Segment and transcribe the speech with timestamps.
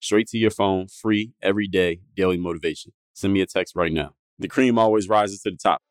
[0.00, 2.92] straight to your phone, free every day, daily motivation.
[3.14, 4.14] Send me a text right now.
[4.38, 5.82] The cream always rises to the top.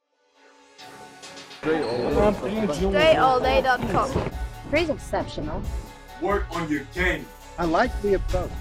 [1.61, 4.31] DreAllDay.com.
[4.69, 5.61] Pretty exceptional.
[6.21, 7.25] Work on your game.
[7.57, 8.51] I like the approach.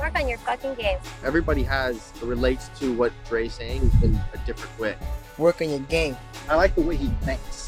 [0.00, 0.98] Work on your fucking game.
[1.24, 4.96] Everybody has relates to what Dre's saying in a different way.
[5.38, 6.16] Work on your game.
[6.48, 7.67] I like the way he thinks.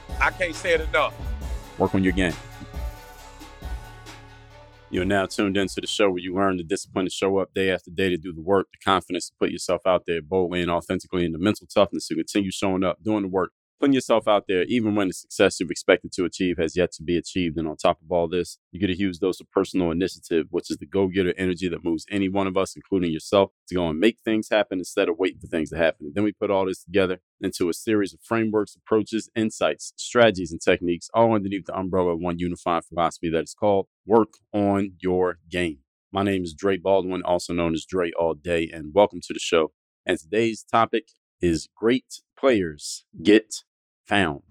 [0.21, 1.15] I can't say it enough.
[1.79, 2.33] Work on your game.
[4.91, 7.71] You're now tuned into the show where you learn the discipline to show up day
[7.71, 10.69] after day to do the work, the confidence to put yourself out there boldly and
[10.69, 13.51] authentically, and the mental toughness to continue showing up, doing the work,
[13.81, 17.01] putting yourself out there, even when the success you've expected to achieve has yet to
[17.01, 17.57] be achieved.
[17.57, 20.69] And on top of all this, you get a huge dose of personal initiative, which
[20.69, 23.89] is the go getter energy that moves any one of us, including yourself, to go
[23.89, 26.05] and make things happen instead of waiting for things to happen.
[26.05, 30.51] And then we put all this together into a series of frameworks, approaches, insights, strategies,
[30.51, 34.93] and techniques, all underneath the umbrella of one unified philosophy that is called Work on
[34.99, 35.79] Your Game.
[36.11, 39.39] My name is Dre Baldwin, also known as Dre All Day, and welcome to the
[39.39, 39.71] show.
[40.05, 41.05] And today's topic
[41.41, 43.63] is Great Players Get
[44.11, 44.43] found.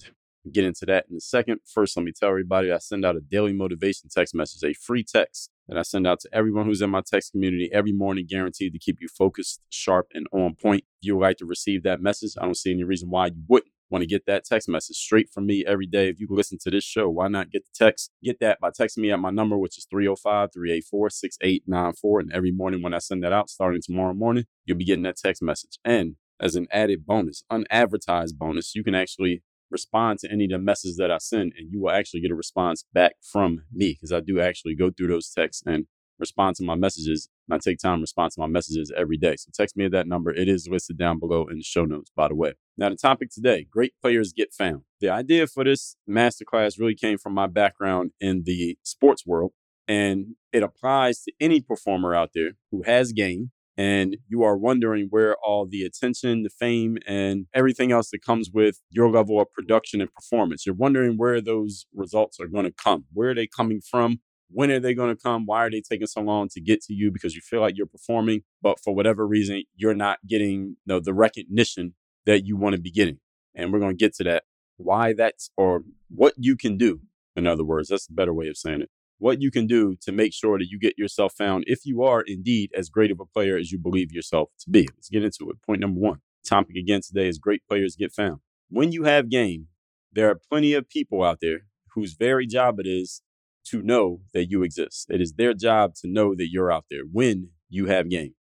[0.43, 1.61] We'll get into that in a second.
[1.67, 5.05] First, let me tell everybody I send out a daily motivation text message, a free
[5.05, 8.73] text that I send out to everyone who's in my text community every morning, guaranteed
[8.73, 10.85] to keep you focused, sharp, and on point.
[11.03, 13.43] If you would like to receive that message, I don't see any reason why you
[13.49, 16.09] wouldn't want to get that text message straight from me every day.
[16.09, 18.11] If you listen to this show, why not get the text?
[18.25, 22.21] Get that by texting me at my number, which is 305 384 6894.
[22.21, 25.17] And every morning when I send that out, starting tomorrow morning, you'll be getting that
[25.17, 25.79] text message.
[25.85, 30.59] And as an added bonus, unadvertised bonus, you can actually respond to any of the
[30.59, 34.13] messages that I send, and you will actually get a response back from me because
[34.13, 35.87] I do actually go through those texts and
[36.19, 37.29] respond to my messages.
[37.49, 39.37] And I take time to respond to my messages every day.
[39.37, 40.31] So text me at that number.
[40.31, 42.55] It is listed down below in the show notes, by the way.
[42.77, 44.83] Now, the topic today great players get found.
[45.01, 49.53] The idea for this masterclass really came from my background in the sports world,
[49.89, 55.07] and it applies to any performer out there who has game and you are wondering
[55.11, 59.53] where all the attention, the fame, and everything else that comes with your level of
[59.53, 60.67] production and performance.
[60.67, 63.05] You're wondering where those results are going to come.
[63.13, 64.21] Where are they coming from?
[64.51, 65.47] When are they going to come?
[65.47, 67.11] Why are they taking so long to get to you?
[67.11, 71.01] Because you feel like you're performing, but for whatever reason, you're not getting you know,
[71.01, 71.95] the recognition
[72.27, 73.19] that you want to be getting.
[73.55, 74.45] And we're going to get to that.
[74.77, 77.01] Why that's or what you can do.
[77.37, 80.11] In other words, that's a better way of saying it what you can do to
[80.11, 83.27] make sure that you get yourself found if you are indeed as great of a
[83.27, 84.89] player as you believe yourself to be.
[84.97, 85.63] Let's get into it.
[85.65, 86.21] Point number one.
[86.45, 88.41] Topic again today is great players get found.
[88.71, 89.69] When you have game,
[90.13, 93.21] there are plenty of people out there whose very job it is
[93.67, 95.07] to know that you exist.
[95.11, 98.35] It is their job to know that you're out there when you have game.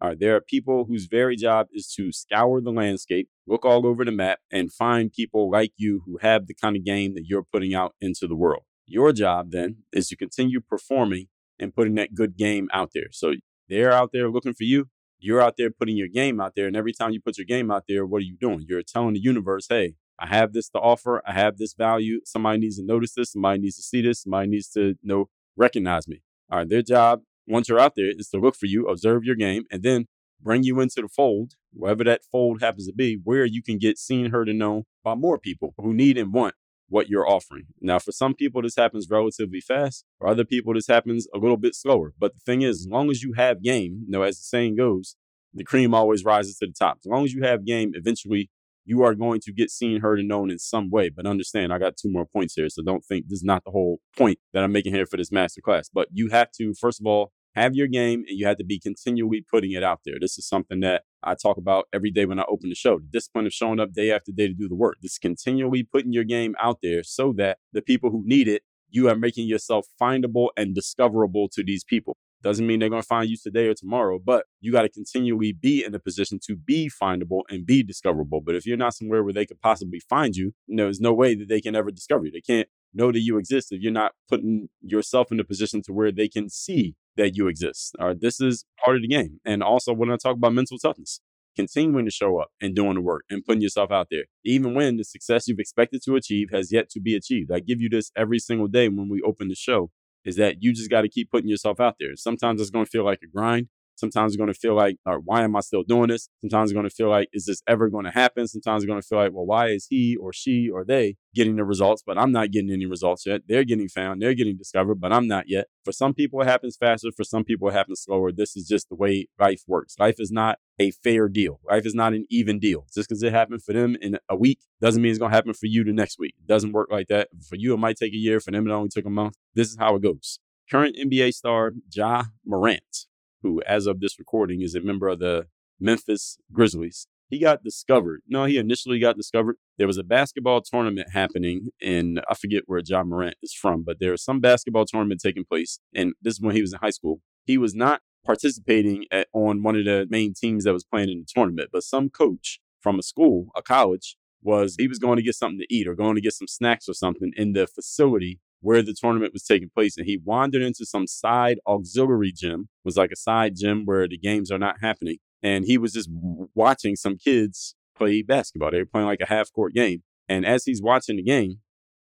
[0.00, 3.86] All right, there are people whose very job is to scour the landscape, look all
[3.86, 7.26] over the map, and find people like you who have the kind of game that
[7.26, 8.64] you're putting out into the world.
[8.86, 11.26] Your job then is to continue performing
[11.58, 13.08] and putting that good game out there.
[13.12, 13.34] So
[13.68, 14.88] they're out there looking for you.
[15.18, 16.66] You're out there putting your game out there.
[16.66, 18.66] And every time you put your game out there, what are you doing?
[18.68, 21.22] You're telling the universe, hey, I have this to offer.
[21.26, 22.20] I have this value.
[22.24, 23.32] Somebody needs to notice this.
[23.32, 24.22] Somebody needs to see this.
[24.22, 26.22] Somebody needs to know recognize me.
[26.50, 29.34] All right, their job once you're out there is to look for you, observe your
[29.34, 30.06] game, and then
[30.40, 33.98] bring you into the fold, wherever that fold happens to be, where you can get
[33.98, 36.54] seen, heard, and known by more people who need and want
[36.94, 37.64] what you're offering.
[37.80, 40.04] Now, for some people, this happens relatively fast.
[40.18, 42.14] For other people, this happens a little bit slower.
[42.16, 44.76] But the thing is, as long as you have game, you know, as the saying
[44.76, 45.16] goes,
[45.52, 46.98] the cream always rises to the top.
[47.04, 48.48] As long as you have game, eventually
[48.84, 51.08] you are going to get seen, heard, and known in some way.
[51.08, 52.68] But understand, I got two more points here.
[52.68, 55.30] So don't think this is not the whole point that I'm making here for this
[55.30, 55.90] masterclass.
[55.92, 58.78] But you have to, first of all, have your game and you have to be
[58.78, 60.16] continually putting it out there.
[60.20, 62.98] This is something that I talk about every day when I open the show.
[62.98, 64.96] The discipline of showing up day after day to do the work.
[65.02, 69.08] This continually putting your game out there so that the people who need it, you
[69.08, 72.16] are making yourself findable and discoverable to these people.
[72.42, 75.52] Doesn't mean they're going to find you today or tomorrow, but you got to continually
[75.52, 78.42] be in a position to be findable and be discoverable.
[78.42, 81.48] But if you're not somewhere where they could possibly find you, there's no way that
[81.48, 82.30] they can ever discover you.
[82.30, 85.92] They can't know that you exist if you're not putting yourself in a position to
[85.94, 87.94] where they can see that you exist.
[88.00, 89.40] All right, this is part of the game.
[89.44, 91.20] And also, when I talk about mental toughness,
[91.56, 94.96] continuing to show up and doing the work and putting yourself out there, even when
[94.96, 97.50] the success you've expected to achieve has yet to be achieved.
[97.52, 99.90] I give you this every single day when we open the show
[100.24, 102.16] is that you just got to keep putting yourself out there.
[102.16, 103.68] Sometimes it's going to feel like a grind.
[103.96, 106.28] Sometimes it's going to feel like, or why am I still doing this?
[106.40, 108.46] Sometimes it's going to feel like, is this ever going to happen?
[108.48, 111.56] Sometimes it's going to feel like, well, why is he or she or they getting
[111.56, 113.42] the results, but I'm not getting any results yet?
[113.48, 115.66] They're getting found, they're getting discovered, but I'm not yet.
[115.84, 117.10] For some people, it happens faster.
[117.16, 118.32] For some people, it happens slower.
[118.32, 119.96] This is just the way life works.
[119.98, 121.60] Life is not a fair deal.
[121.68, 122.86] Life is not an even deal.
[122.94, 125.54] Just because it happened for them in a week doesn't mean it's going to happen
[125.54, 126.34] for you the next week.
[126.38, 127.28] It doesn't work like that.
[127.48, 128.40] For you, it might take a year.
[128.40, 129.36] For them, it only took a month.
[129.54, 130.40] This is how it goes.
[130.70, 133.06] Current NBA star Ja Morant
[133.44, 135.46] who, as of this recording, is a member of the
[135.78, 137.06] Memphis Grizzlies.
[137.28, 138.22] He got discovered.
[138.26, 139.56] No, he initially got discovered.
[139.78, 143.98] There was a basketball tournament happening and I forget where Ja Morant is from, but
[143.98, 145.78] there was some basketball tournament taking place.
[145.94, 147.20] And this is when he was in high school.
[147.44, 151.20] He was not participating at, on one of the main teams that was playing in
[151.20, 155.22] the tournament, but some coach from a school, a college, was he was going to
[155.22, 158.38] get something to eat or going to get some snacks or something in the facility
[158.64, 162.86] where the tournament was taking place and he wandered into some side auxiliary gym it
[162.86, 166.08] was like a side gym where the games are not happening and he was just
[166.54, 170.64] watching some kids play basketball they were playing like a half court game and as
[170.64, 171.58] he's watching the game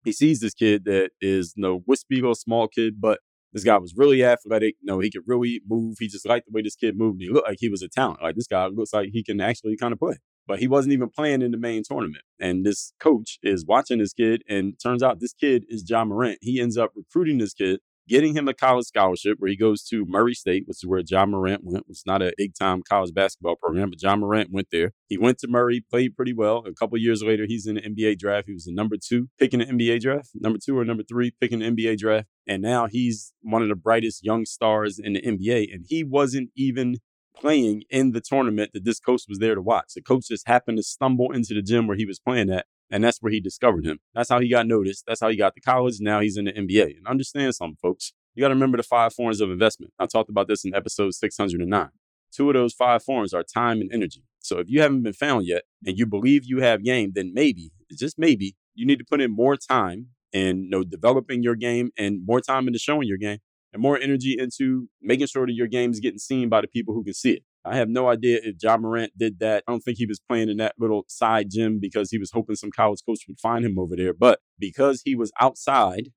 [0.03, 3.19] he sees this kid that is no wispy little small kid but
[3.53, 4.75] this guy was really athletic.
[4.79, 5.97] You know, he could really move.
[5.99, 7.21] He just liked the way this kid moved.
[7.21, 8.21] He looked like he was a talent.
[8.21, 10.15] Like this guy looks like he can actually kind of play
[10.51, 12.25] but he wasn't even playing in the main tournament.
[12.37, 16.39] And this coach is watching this kid, and turns out this kid is Ja Morant.
[16.41, 20.05] He ends up recruiting this kid, getting him a college scholarship where he goes to
[20.09, 21.85] Murray State, which is where Ja Morant went.
[21.87, 24.91] It's not a big time college basketball program, but Ja Morant went there.
[25.07, 26.65] He went to Murray, played pretty well.
[26.67, 28.47] A couple years later, he's in the NBA draft.
[28.47, 31.59] He was the number two picking the NBA draft, number two or number three picking
[31.59, 32.27] the NBA draft.
[32.45, 35.73] And now he's one of the brightest young stars in the NBA.
[35.73, 36.97] And he wasn't even
[37.35, 39.93] playing in the tournament that this coach was there to watch.
[39.95, 43.03] The coach just happened to stumble into the gym where he was playing at, and
[43.03, 43.99] that's where he discovered him.
[44.13, 45.05] That's how he got noticed.
[45.07, 45.97] That's how he got to college.
[45.99, 46.97] Now he's in the NBA.
[46.97, 48.13] And understand something, folks.
[48.35, 49.93] You got to remember the five forms of investment.
[49.99, 51.89] I talked about this in episode 609.
[52.31, 54.23] Two of those five forms are time and energy.
[54.39, 57.71] So if you haven't been found yet and you believe you have game, then maybe,
[57.91, 61.91] just maybe, you need to put in more time in you know, developing your game
[61.97, 63.39] and more time into showing your game
[63.73, 66.93] and more energy into making sure that your game is getting seen by the people
[66.93, 67.43] who can see it.
[67.63, 69.63] I have no idea if Ja Morant did that.
[69.67, 72.55] I don't think he was playing in that little side gym because he was hoping
[72.55, 74.13] some college coach would find him over there.
[74.13, 76.09] But because he was outside,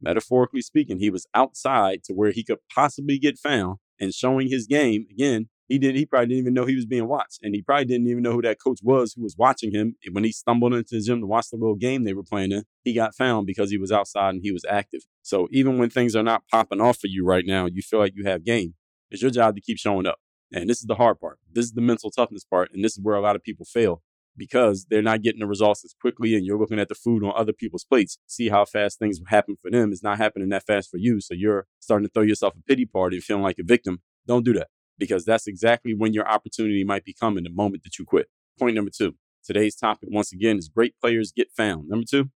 [0.00, 4.66] metaphorically speaking, he was outside to where he could possibly get found and showing his
[4.66, 5.48] game again.
[5.70, 5.94] He did.
[5.94, 8.32] He probably didn't even know he was being watched, and he probably didn't even know
[8.32, 9.94] who that coach was who was watching him.
[10.10, 12.64] When he stumbled into the gym to watch the little game they were playing in,
[12.82, 15.02] he got found because he was outside and he was active.
[15.22, 18.14] So even when things are not popping off for you right now, you feel like
[18.16, 18.74] you have game.
[19.12, 20.18] It's your job to keep showing up.
[20.52, 21.38] And this is the hard part.
[21.52, 22.70] This is the mental toughness part.
[22.74, 24.02] And this is where a lot of people fail
[24.36, 27.32] because they're not getting the results as quickly and you're looking at the food on
[27.36, 28.18] other people's plates.
[28.26, 29.92] See how fast things happen for them.
[29.92, 31.20] It's not happening that fast for you.
[31.20, 34.02] So you're starting to throw yourself a pity party and feeling like a victim.
[34.26, 34.66] Don't do that
[35.00, 38.28] because that's exactly when your opportunity might be coming the moment that you quit.
[38.58, 39.16] Point number two.
[39.42, 41.88] Today's topic, once again, is great players get found.
[41.88, 42.30] Number two,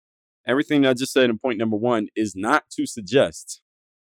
[0.46, 3.60] everything I just said in point number one is not to suggest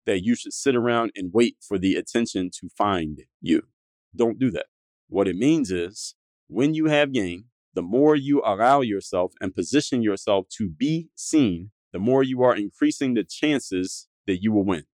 [0.05, 3.63] that you should sit around and wait for the attention to find you.
[4.15, 4.67] Don't do that.
[5.09, 6.17] What it means is
[6.49, 7.45] when you have game,
[7.75, 12.57] the more you allow yourself and position yourself to be seen, the more you are
[12.57, 14.85] increasing the chances that you will win.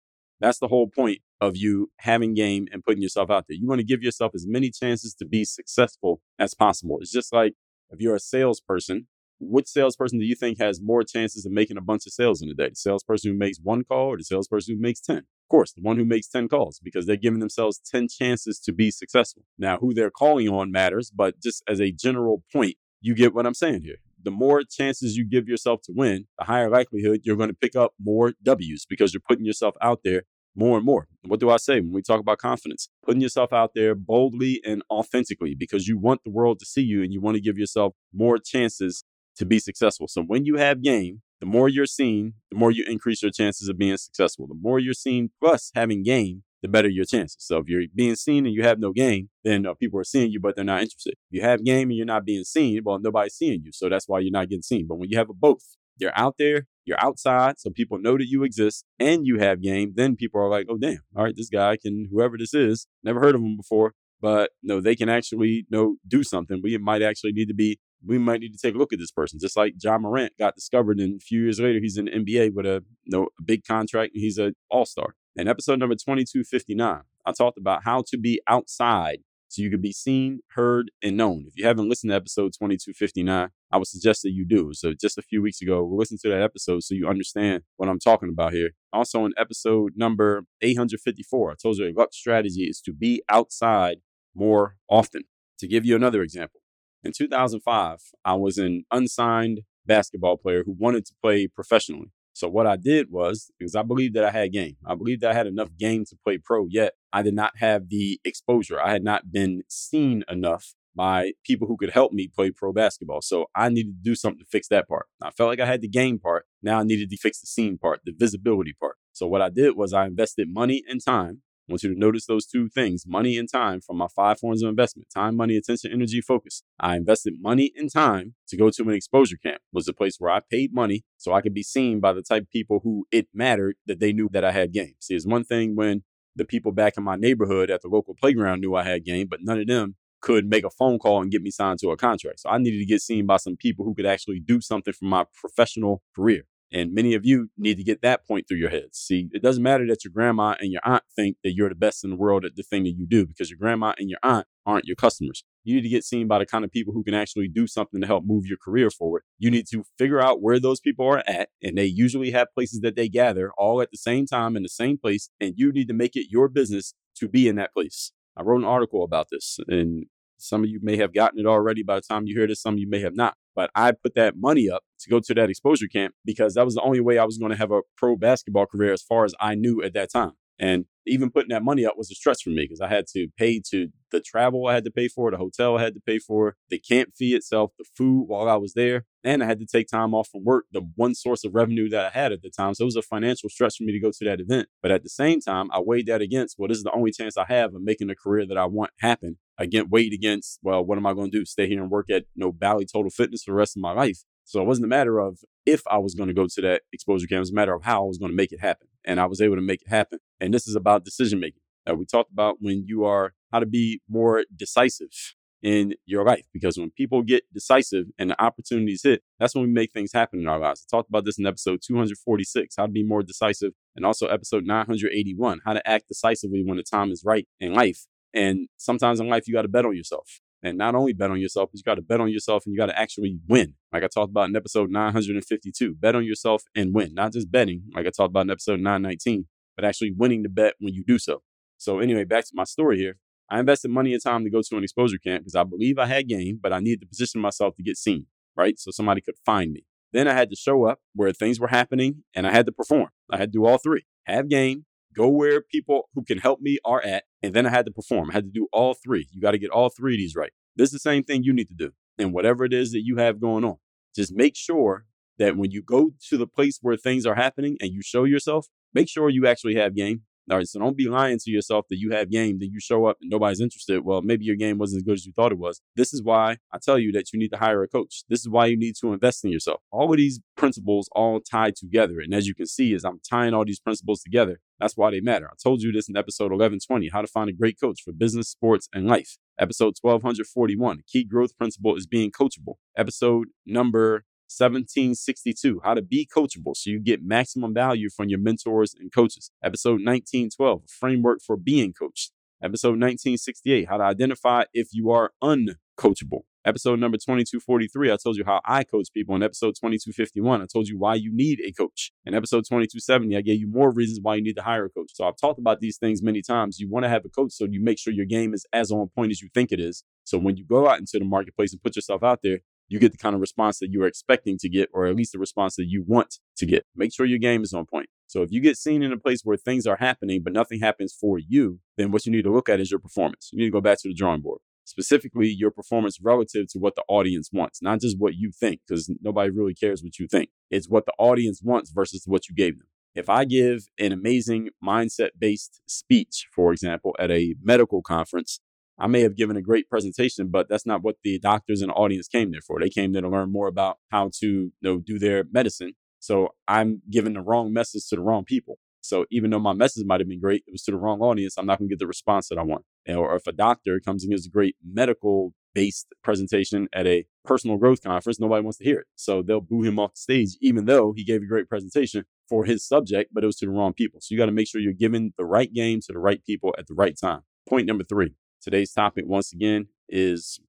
[0.41, 3.57] That's the whole point of you having game and putting yourself out there.
[3.57, 6.99] You want to give yourself as many chances to be successful as possible.
[7.01, 7.55] It's just like
[7.91, 9.07] if you're a salesperson,
[9.41, 12.49] which salesperson do you think has more chances of making a bunch of sales in
[12.49, 12.71] a day?
[12.71, 15.19] The salesperson who makes one call or the salesperson who makes 10?
[15.19, 18.73] Of course, the one who makes 10 calls because they're giving themselves 10 chances to
[18.73, 19.45] be successful.
[19.59, 23.47] Now, who they're calling on matters, but just as a general point, you get what
[23.47, 23.97] I'm saying here.
[24.23, 27.77] The more chances you give yourself to win, the higher likelihood you're going to pick
[27.77, 30.23] up more W's because you're putting yourself out there
[30.57, 31.07] more and more.
[31.23, 32.89] What do I say when we talk about confidence?
[33.05, 37.03] Putting yourself out there boldly and authentically because you want the world to see you
[37.03, 39.05] and you want to give yourself more chances
[39.37, 40.07] to be successful.
[40.09, 43.69] So when you have game, the more you're seen, the more you increase your chances
[43.69, 44.47] of being successful.
[44.47, 47.37] The more you're seen plus having game, the better your chances.
[47.41, 50.31] So if you're being seen and you have no game, then uh, people are seeing
[50.31, 51.13] you, but they're not interested.
[51.31, 53.73] If you have game and you're not being seen, well, nobody's seeing you.
[53.73, 54.87] So that's why you're not getting seen.
[54.89, 58.29] But when you have a both, you're out there you're outside, so people know that
[58.29, 61.49] you exist and you have game, then people are like, oh, damn, all right, this
[61.49, 65.67] guy can, whoever this is, never heard of him before, but no, they can actually
[65.71, 66.61] know, do something.
[66.63, 69.11] We might actually need to be, we might need to take a look at this
[69.11, 69.39] person.
[69.41, 72.53] Just like Ja Morant got discovered, and a few years later, he's in the NBA
[72.55, 75.15] with a, you know, a big contract, and he's an all star.
[75.37, 79.19] In episode number 2259, I talked about how to be outside
[79.55, 81.45] so you could be seen, heard, and known.
[81.47, 84.71] If you haven't listened to episode 2259, I would suggest that you do.
[84.73, 87.89] So just a few weeks ago, we listened to that episode so you understand what
[87.89, 88.71] I'm talking about here.
[88.93, 93.99] Also in episode number 854, I told you a luck strategy is to be outside
[94.35, 95.23] more often.
[95.61, 96.61] To give you another example,
[97.05, 102.11] in 2005, I was an unsigned basketball player who wanted to play professionally.
[102.35, 104.77] So what I did was because I believed that I had game.
[104.85, 107.89] I believed that I had enough game to play pro, yet I did not have
[107.89, 108.81] the exposure.
[108.81, 113.23] I had not been seen enough by people who could help me play pro basketball.
[113.23, 115.07] So I needed to do something to fix that part.
[115.23, 116.47] I felt like I had the game part.
[116.63, 118.97] Now I needed to fix the scene part, the visibility part.
[119.13, 122.27] So what I did was I invested money and time I want you to notice
[122.27, 125.93] those two things money and time from my five forms of investment time, money, attention,
[125.93, 126.63] energy, focus.
[126.79, 130.31] I invested money and time to go to an exposure camp, was a place where
[130.31, 133.29] I paid money so I could be seen by the type of people who it
[133.33, 134.95] mattered that they knew that I had game.
[135.01, 136.03] See, it's one thing when
[136.37, 139.41] the people back in my neighborhood at the local playground knew I had game, but
[139.43, 142.41] none of them could make a phone call and get me signed to a contract.
[142.41, 145.05] So I needed to get seen by some people who could actually do something for
[145.05, 146.45] my professional career.
[146.75, 148.99] And many of you need to get that point through your heads.
[148.99, 152.03] See, it doesn't matter that your grandma and your aunt think that you're the best
[152.03, 154.49] in the world at the thing that you do because your grandma and your aunt
[154.67, 155.45] aren't your customers.
[155.63, 158.01] You need to get seen by the kind of people who can actually do something
[158.01, 159.23] to help move your career forward.
[159.39, 162.81] You need to figure out where those people are at, and they usually have places
[162.81, 165.87] that they gather all at the same time in the same place, and you need
[165.89, 168.11] to make it your business to be in that place.
[168.37, 170.07] I wrote an article about this, and
[170.39, 172.75] some of you may have gotten it already by the time you hear this, some
[172.75, 173.37] of you may have not.
[173.55, 176.75] But I put that money up to go to that exposure camp because that was
[176.75, 179.35] the only way I was going to have a pro basketball career as far as
[179.41, 180.33] I knew at that time.
[180.59, 183.29] And even putting that money up was a stress for me because I had to
[183.37, 186.19] pay to the travel I had to pay for, the hotel I had to pay
[186.19, 189.67] for, the camp fee itself, the food while I was there, and I had to
[189.67, 192.51] take time off from work, the one source of revenue that I had at the
[192.51, 192.75] time.
[192.75, 194.69] So it was a financial stress for me to go to that event.
[194.81, 197.37] But at the same time, I weighed that against, well, this is the only chance
[197.37, 199.39] I have of making the career that I want happen.
[199.59, 201.45] Again, weighed against, well, what am I going to do?
[201.45, 203.93] Stay here and work at you know, Bally Total Fitness for the rest of my
[203.93, 204.25] life.
[204.45, 207.27] So it wasn't a matter of if I was going to go to that exposure
[207.27, 208.89] camp, it was a matter of how I was going to make it happen.
[209.05, 210.19] And I was able to make it happen.
[210.41, 211.61] And this is about decision making.
[211.87, 216.45] that we talked about when you are how to be more decisive in your life
[216.53, 220.39] because when people get decisive and the opportunities hit, that's when we make things happen
[220.39, 220.87] in our lives.
[220.87, 224.67] I talked about this in episode 246, how to be more decisive, and also episode
[224.67, 228.07] 981, how to act decisively when the time is right in life.
[228.35, 231.41] And sometimes in life, you got to bet on yourself and not only bet on
[231.41, 233.75] yourself, but you got to bet on yourself and you got to actually win.
[233.93, 237.15] Like I talked about in episode 952, bet on yourself and win.
[237.15, 240.75] Not just betting, like I talked about in episode 919, but actually winning the bet
[240.81, 241.43] when you do so.
[241.77, 243.19] So, anyway, back to my story here.
[243.51, 246.07] I invested money and time to go to an exposure camp because I believe I
[246.07, 248.27] had game, but I needed to position myself to get seen,
[248.57, 248.79] right?
[248.79, 249.85] So somebody could find me.
[250.13, 253.11] Then I had to show up where things were happening and I had to perform.
[253.31, 256.79] I had to do all three have game, go where people who can help me
[256.85, 258.31] are at, and then I had to perform.
[258.31, 259.29] I had to do all three.
[259.33, 260.53] You got to get all three of these right.
[260.77, 261.93] This is the same thing you need to do.
[262.19, 263.77] And whatever it is that you have going on,
[264.15, 265.07] just make sure
[265.39, 268.69] that when you go to the place where things are happening and you show yourself,
[268.93, 270.23] make sure you actually have game.
[270.51, 273.07] All right, so don't be lying to yourself that you have game, that you show
[273.07, 274.05] up and nobody's interested.
[274.05, 275.81] Well, maybe your game wasn't as good as you thought it was.
[275.97, 278.25] This is why I tell you that you need to hire a coach.
[278.29, 279.81] This is why you need to invest in yourself.
[279.91, 282.21] All of these principles all tie together.
[282.21, 285.21] And as you can see, as I'm tying all these principles together, that's why they
[285.21, 285.47] matter.
[285.47, 288.49] I told you this in episode 1120 how to find a great coach for business,
[288.49, 289.39] sports, and life.
[289.59, 292.75] Episode 1241, key growth principle is being coachable.
[292.97, 298.95] Episode number 1762, how to be coachable so you get maximum value from your mentors
[298.99, 299.51] and coaches.
[299.63, 302.33] Episode 1912, framework for being coached.
[302.63, 306.43] Episode 1968, how to identify if you are uncoachable.
[306.67, 309.37] Episode number 2243, I told you how I coach people.
[309.37, 312.11] In episode 2251, I told you why you need a coach.
[312.25, 315.11] In episode 2270, I gave you more reasons why you need to hire a coach.
[315.13, 316.79] So I've talked about these things many times.
[316.79, 319.11] You want to have a coach so you make sure your game is as on
[319.15, 320.05] point as you think it is.
[320.25, 323.13] So when you go out into the marketplace and put yourself out there, you get
[323.13, 325.77] the kind of response that you are expecting to get, or at least the response
[325.77, 326.87] that you want to get.
[326.97, 328.09] Make sure your game is on point.
[328.27, 331.15] So if you get seen in a place where things are happening, but nothing happens
[331.19, 333.51] for you, then what you need to look at is your performance.
[333.53, 334.61] You need to go back to the drawing board.
[334.85, 339.11] Specifically, your performance relative to what the audience wants, not just what you think, because
[339.23, 340.51] nobody really cares what you think.
[340.71, 342.87] It's what the audience wants versus what you gave them.
[343.15, 348.61] If I give an amazing mindset based speech, for example, at a medical conference,
[348.99, 352.29] I may have given a great presentation, but that's not what the doctors and audience
[352.29, 352.79] came there for.
[352.79, 355.95] They came there to learn more about how to you know, do their medicine.
[356.21, 358.79] So I'm giving the wrong message to the wrong people.
[359.05, 361.57] So even though my message might have been great, it was to the wrong audience.
[361.59, 362.85] I'm not going to get the response that I want.
[363.07, 367.77] Or if a doctor comes and gives a great medical based presentation at a personal
[367.77, 369.07] growth conference, nobody wants to hear it.
[369.15, 372.65] So they'll boo him off the stage, even though he gave a great presentation for
[372.65, 374.21] his subject, but it was to the wrong people.
[374.23, 376.75] So you got to make sure you're giving the right game to the right people
[376.79, 377.41] at the right time.
[377.69, 378.35] Point number three.
[378.63, 380.61] Today's topic, once again, is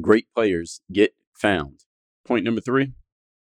[0.00, 1.80] great players get found.
[2.24, 2.92] Point number three.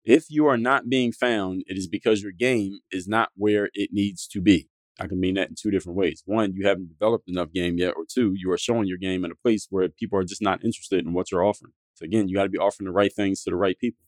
[0.04, 3.90] If you are not being found, it is because your game is not where it
[3.92, 4.68] needs to be.
[5.00, 6.23] I can mean that in two different ways.
[6.26, 9.32] One, you haven't developed enough game yet, or two, you are showing your game in
[9.32, 11.73] a place where people are just not interested in what you're offering.
[11.94, 14.04] So again, you got to be offering the right things to the right people.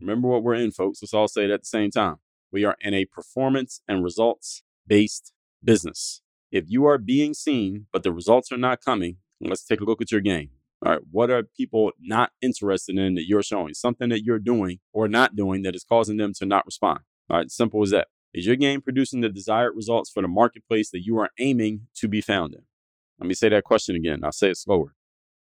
[0.00, 1.00] Remember what we're in, folks.
[1.02, 2.16] Let's all say it at the same time.
[2.52, 5.32] We are in a performance and results based
[5.64, 6.20] business.
[6.52, 10.00] If you are being seen, but the results are not coming, let's take a look
[10.00, 10.50] at your game.
[10.84, 13.74] All right, what are people not interested in that you're showing?
[13.74, 17.00] Something that you're doing or not doing that is causing them to not respond.
[17.30, 18.08] All right, simple as that.
[18.34, 22.08] Is your game producing the desired results for the marketplace that you are aiming to
[22.08, 22.62] be found in?
[23.18, 24.20] Let me say that question again.
[24.22, 24.94] I'll say it slower.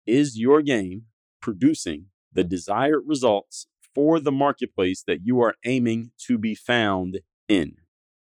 [0.06, 1.06] Is your game
[1.40, 7.76] producing the desired results for the marketplace that you are aiming to be found in?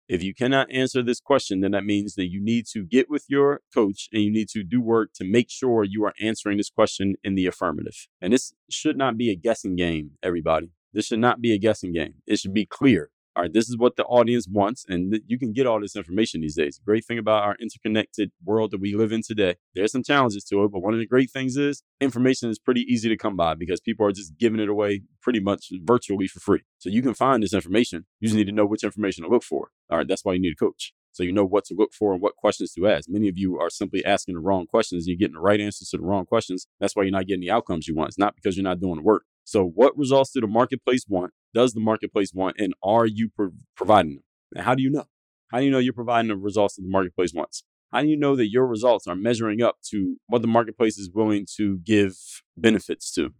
[0.09, 3.25] If you cannot answer this question, then that means that you need to get with
[3.29, 6.69] your coach and you need to do work to make sure you are answering this
[6.69, 8.07] question in the affirmative.
[8.21, 10.71] And this should not be a guessing game, everybody.
[10.93, 12.15] This should not be a guessing game.
[12.27, 15.39] It should be clear all right, this is what the audience wants, and th- you
[15.39, 16.79] can get all this information these days.
[16.85, 20.63] Great thing about our interconnected world that we live in today, there's some challenges to
[20.63, 23.55] it, but one of the great things is information is pretty easy to come by
[23.55, 26.61] because people are just giving it away pretty much virtually for free.
[26.77, 28.05] So you can find this information.
[28.19, 29.69] You just need to know which information to look for.
[29.89, 30.93] All right, that's why you need a coach.
[31.11, 33.07] So you know what to look for and what questions to ask.
[33.07, 35.07] Many of you are simply asking the wrong questions.
[35.07, 36.67] You're getting the right answers to the wrong questions.
[36.79, 38.09] That's why you're not getting the outcomes you want.
[38.09, 39.23] It's not because you're not doing the work.
[39.43, 41.31] So, what results do the marketplace want?
[41.53, 42.55] Does the marketplace want?
[42.59, 44.23] And are you pro- providing them?
[44.55, 45.05] And how do you know?
[45.51, 47.63] How do you know you're providing the results that the marketplace wants?
[47.91, 51.11] How do you know that your results are measuring up to what the marketplace is
[51.13, 52.15] willing to give
[52.57, 53.33] benefits to,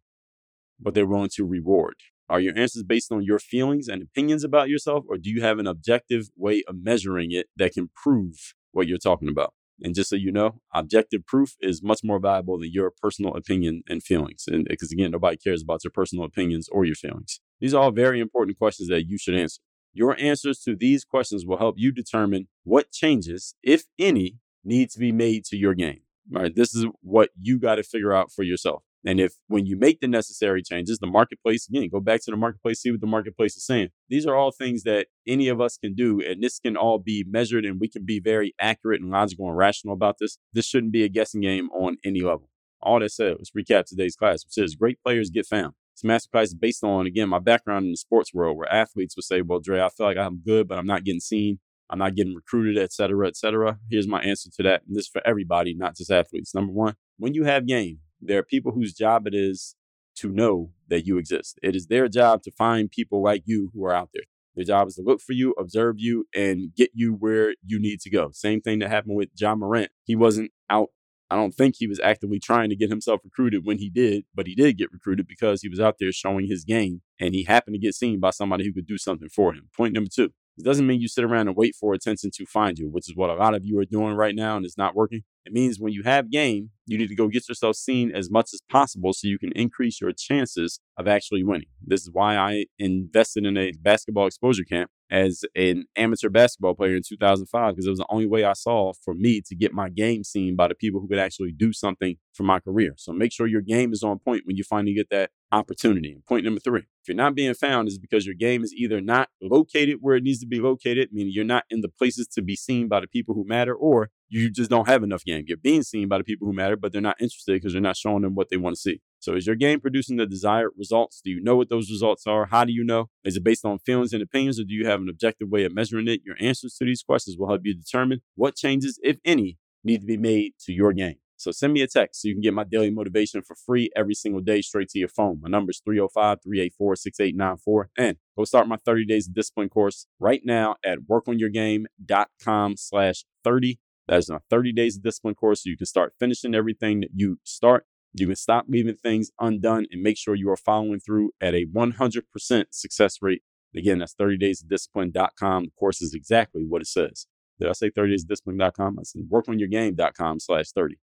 [0.80, 1.96] what they're willing to reward?
[2.30, 5.58] Are your answers based on your feelings and opinions about yourself, or do you have
[5.58, 9.54] an objective way of measuring it that can prove what you're talking about?
[9.84, 13.84] And just so you know, objective proof is much more valuable than your personal opinion
[13.90, 14.46] and feelings.
[14.48, 17.42] And because again, nobody cares about your personal opinions or your feelings.
[17.60, 19.62] These are all very important questions that you should answer.
[19.94, 25.00] Your answers to these questions will help you determine what changes, if any, need to
[25.00, 26.00] be made to your game.
[26.34, 28.84] All right, this is what you got to figure out for yourself.
[29.06, 32.38] And if when you make the necessary changes, the marketplace, again, go back to the
[32.38, 33.90] marketplace, see what the marketplace is saying.
[34.10, 36.22] These are all things that any of us can do.
[36.22, 39.58] And this can all be measured and we can be very accurate and logical and
[39.58, 40.38] rational about this.
[40.54, 42.50] This shouldn't be a guessing game on any level.
[42.82, 45.74] All that said, let's recap today's class, which says great players get found.
[45.96, 49.26] This masterclass is based on, again, my background in the sports world where athletes would
[49.26, 51.60] say, well, Dre, I feel like I'm good, but I'm not getting seen.
[51.90, 53.78] I'm not getting recruited, et cetera, et cetera.
[53.92, 54.84] Here's my answer to that.
[54.88, 56.56] And this is for everybody, not just athletes.
[56.56, 59.76] Number one, when you have game, there are people whose job it is
[60.16, 61.60] to know that you exist.
[61.64, 64.24] It is their job to find people like you who are out there.
[64.56, 68.00] Their job is to look for you, observe you, and get you where you need
[68.02, 68.30] to go.
[68.32, 69.92] Same thing that happened with Ja Morant.
[70.04, 70.90] He wasn't out.
[71.32, 74.46] I don't think he was actively trying to get himself recruited when he did, but
[74.46, 77.74] he did get recruited because he was out there showing his game and he happened
[77.74, 79.70] to get seen by somebody who could do something for him.
[79.76, 80.32] Point number two.
[80.60, 83.16] It doesn't mean you sit around and wait for attention to find you, which is
[83.16, 85.24] what a lot of you are doing right now and it's not working.
[85.46, 88.50] It means when you have game, you need to go get yourself seen as much
[88.54, 91.68] as possible so you can increase your chances of actually winning.
[91.86, 96.96] This is why I invested in a basketball exposure camp as an amateur basketball player
[96.96, 99.90] in 2005 because it was the only way I saw for me to get my
[99.90, 102.96] game seen by the people who could actually do something for my career.
[102.98, 106.18] So make sure your game is on point when you finally get that opportunity.
[106.28, 109.30] Point number three, if you're not being found, is because your game is either not
[109.42, 112.56] located where it needs to be located, meaning you're not in the places to be
[112.56, 115.46] seen by the people who matter, or you just don't have enough game.
[115.48, 117.96] You're being seen by the people who matter, but they're not interested because you're not
[117.96, 119.00] showing them what they want to see.
[119.20, 121.22] So is your game producing the desired results?
[121.24, 122.48] Do you know what those results are?
[122.48, 123.10] How do you know?
[123.24, 125.76] Is it based on feelings and opinions, or do you have an objective way of
[125.76, 126.22] measuring it?
[126.26, 130.08] Your answers to these questions will help you determine what changes, if any, need to
[130.08, 131.18] be made to your game.
[131.38, 134.16] So send me a text so you can get my daily motivation for free every
[134.16, 135.42] single day straight to your phone.
[135.42, 137.90] My number is 305 384 6894.
[137.98, 143.80] And go start my 30 days of discipline course right now at workonyourgame.com slash 30.
[144.08, 147.40] That is a 30 days of discipline course you can start finishing everything that you
[147.44, 147.86] start.
[148.14, 151.66] You can stop leaving things undone and make sure you are following through at a
[151.66, 153.42] 100% success rate.
[153.76, 155.64] Again, that's 30 days of discipline.com.
[155.66, 157.26] The course is exactly what it says.
[157.60, 159.00] Did I say 30 days of discipline.com?
[159.00, 160.98] I said workonyourgame.com slash 30.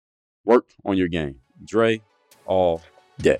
[0.45, 1.37] Work on your game.
[1.63, 2.01] Dre
[2.45, 2.81] all
[3.19, 3.39] day.